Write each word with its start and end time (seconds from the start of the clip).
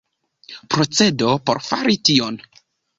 Procedo 0.75 1.29
por 1.51 1.63
fari 1.69 2.03
tion. 2.11 2.45